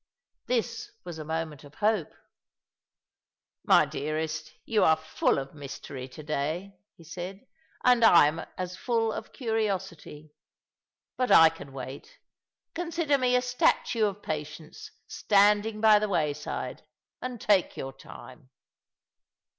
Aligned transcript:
This 0.47 0.89
was 1.05 1.19
a 1.19 1.23
moment 1.23 1.63
of 1.63 1.75
hope. 1.75 2.09
276 3.69 3.69
All 3.69 3.73
along 3.75 3.89
the 3.91 3.97
River, 3.99 4.01
"My 4.01 4.07
dearest, 4.25 4.51
you 4.65 4.83
are 4.83 4.95
full 4.95 5.37
of 5.37 5.53
mystery 5.53 6.07
to 6.07 6.23
day," 6.23 6.79
he 6.97 7.03
said," 7.03 7.45
and 7.85 8.03
I 8.03 8.25
am 8.25 8.39
as 8.57 8.75
full 8.75 9.11
of 9.11 9.31
curiosity. 9.31 10.33
But 11.17 11.29
I 11.31 11.49
can 11.49 11.71
wait. 11.71 12.17
Consider 12.73 13.19
me 13.19 13.35
a 13.35 13.43
statue 13.43 14.05
of 14.07 14.23
patience 14.23 14.89
standing 15.05 15.79
by 15.81 15.99
the 15.99 16.09
way 16.09 16.33
side, 16.33 16.81
and 17.21 17.39
take 17.39 17.77
your 17.77 17.93
time." 17.93 18.49